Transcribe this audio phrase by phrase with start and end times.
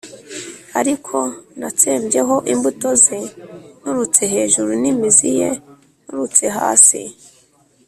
[0.79, 1.17] ariko
[1.59, 3.19] natsembyeho imbuto ze
[3.79, 5.49] nturutse hejuru n’imizi ye
[6.05, 7.01] nturutse hasi.